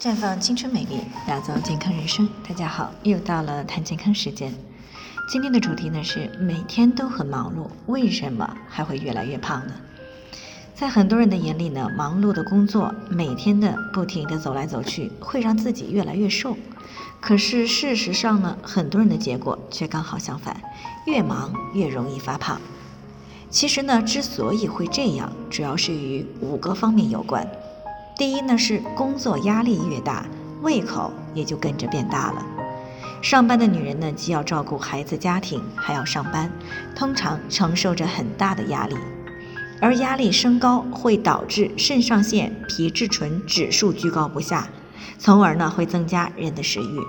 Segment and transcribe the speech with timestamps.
[0.00, 2.26] 绽放青春美丽，打造健康人生。
[2.48, 4.50] 大家好，又到了谈健康时间。
[5.30, 9.74] 今天的主题呢是每天都很忙碌，为什么还会越来越胖呢？
[10.74, 16.56] 在很多人的眼里呢，忙碌的工作，每天的不停的走来走去，会让自己越来越瘦。
[17.20, 20.58] 可是事实上呢，很多人的结果却刚好相反，
[21.04, 22.58] 越忙越容易发胖。
[23.50, 27.46] 其实呢，之所以会这样，主要是与五个方面有关。
[28.16, 30.26] 第一呢是工作压力越大，
[30.62, 32.44] 胃口也就跟着变大了。
[33.22, 36.50] 上班的女人呢，既要照顾孩子、家庭，还要上班，
[36.94, 38.96] 通常承受着很大的压力。
[39.80, 44.68] 而压力升高会导致肾上腺皮质醇指数居高不下，
[45.18, 47.00] 从而呢会增加人的食欲。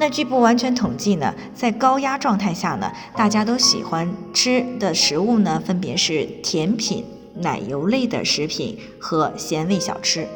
[0.00, 7.04] 那据不完全统计呢，在高压状态下呢，大家都喜欢吃的食物呢，分别是甜品。
[7.40, 10.26] 奶油类的食品和咸味小吃，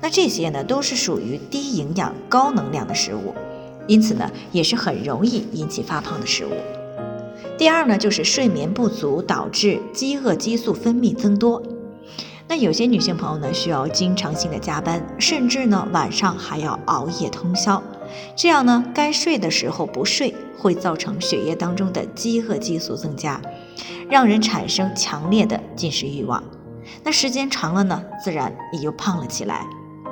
[0.00, 3.34] 那这些呢都是属于低营养、高能量的食物，
[3.86, 6.50] 因此呢也是很容易引起发胖的食物。
[7.56, 11.62] 第二呢就是睡眠不足导致饥饿激素分泌增多，
[12.48, 17.82] 那有些女性朋友呢需要经常性的加班，甚至呢晚上还要熬夜通宵，
[18.34, 23.40] 这样呢该睡的时候不睡，会造成血液当中的饥饿激素增加。
[24.08, 26.42] 让人产生强烈的进食欲望，
[27.02, 29.66] 那时间长了呢，自然也就胖了起来。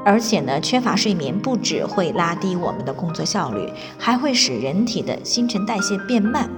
[0.04, 6.50] 而且呢，缺乏睡眠不只会拉低我们的工作效率，还会使人体的新陈代谢变慢，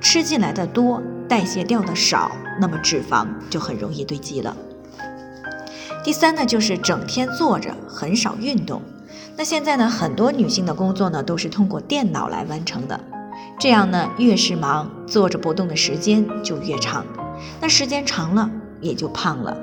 [0.00, 4.56] 吃进来的多，代谢掉的少，那么脂肪就很容易堆积了。
[6.02, 8.82] 第三呢，就是整天坐着，很少运动。
[9.36, 12.98] 那现在呢，很多女性的工作呢，都是通过电脑来完成的。
[13.60, 17.04] 这样呢，越是忙，坐着不动的时间就越长，
[17.60, 19.54] 那时间长了也就胖了。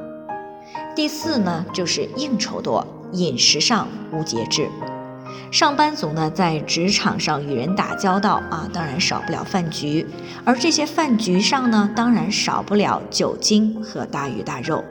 [0.95, 4.69] 第四呢，就是应酬多，饮食上无节制。
[5.49, 10.05] 上班族呢，在职场上与人打交道啊，当然少不了饭局，
[10.45, 14.83] 而这些饭局上呢，当然少不了酒精和大鱼大肉，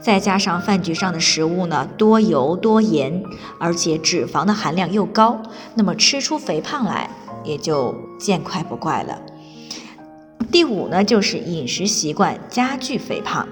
[0.00, 3.22] 再加上饭局上的食物呢，多油多盐，
[3.60, 5.40] 而且脂肪的含量又高，
[5.76, 7.08] 那么吃出肥胖来。
[7.44, 9.20] 也就见怪不怪了。
[10.50, 13.46] 第五呢，就是饮食习惯加剧肥胖。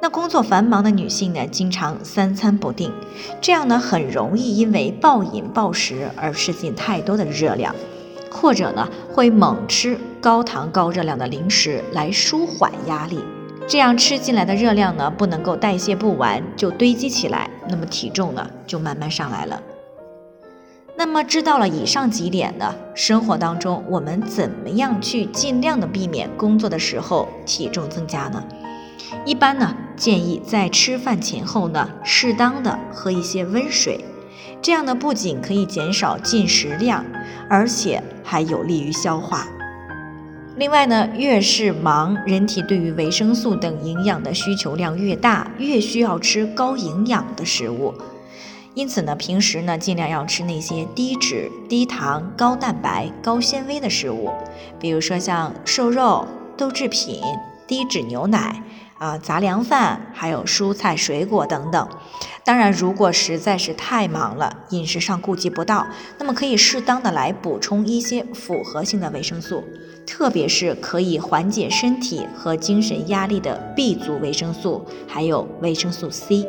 [0.00, 2.92] 那工作繁忙的女性呢，经常三餐不定，
[3.40, 7.74] 这样呢，很容易因为暴饮暴食而吃进太多的热量，
[8.30, 13.18] 或者呢，会猛吃高糖高热量的零食来舒缓压力。
[13.66, 19.60] 这样吃进来的热量呢，不能够代谢不完，就堆积起来，那么体重呢，就慢慢上来了。
[20.98, 28.42] 那么知道了以上几点呢，生活当中我们怎么样去尽量的避免工作的时候体重增加呢？
[29.24, 34.04] 一般呢建议在吃饭前后呢适当的喝一些温水，
[34.60, 37.04] 这样呢不仅可以减少进食量，
[37.48, 39.46] 而且还有利于消化。
[40.56, 47.94] 另外呢，越是忙，人体对于维生素等营养的需求量越大，越需要吃高营养的食物。
[48.78, 54.30] 因此呢，平时呢尽量要吃那些低脂、低糖、高蛋白、高纤维的食物，
[54.78, 56.24] 比如说像瘦肉、
[56.56, 57.20] 豆制品、
[57.66, 58.62] 低脂牛奶
[58.96, 61.88] 啊、杂粮饭，还有蔬菜水果等等。
[62.44, 65.84] 当然，如果实在是太忙了，饮食上顾及不到，
[66.16, 69.64] 那么可以适当的来补充一些复合性的维生素，
[70.06, 76.46] 特别是可以缓解身体和精神压力的 B 族维生素，还有维生素 C。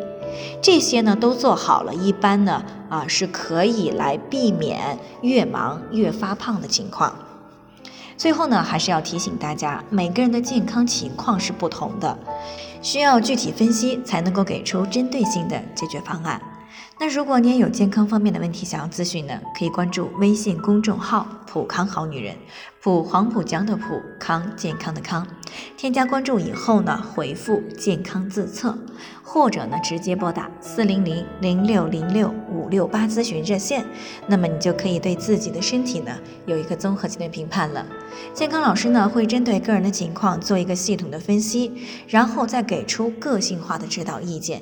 [0.61, 7.13] 这些呢都做好了，一般呢啊是可以来避免越忙越发胖的情况。
[8.17, 12.17] 最后呢，还是要提醒大家，每个人的健康情况是不同的，
[12.81, 16.41] 需要具体分析才能够给出针对性的解决方案。
[16.99, 22.35] 那如果你也有健康方面的问题想要咨询呢，可以关注微信公众号“普康好女人”，
[22.83, 25.25] 普黄浦江的普康健康的康。
[25.77, 28.77] 添加关注以后呢，回复“健康自测”，
[29.23, 33.85] 或者呢直接拨打四零零零六零六五六八咨询热线，
[34.27, 36.11] 那么你就可以对自己的身体呢
[36.45, 37.85] 有一个综合性的评判了。
[38.33, 41.71] 健康老师呢会针对个人的情况做一个系统的分析，
[42.09, 44.61] 然后再给出个性化的指导意见。